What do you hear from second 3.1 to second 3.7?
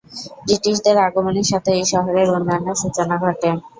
ঘটে।